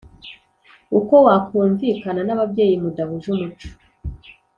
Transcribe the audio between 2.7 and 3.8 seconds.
mudahuje umuco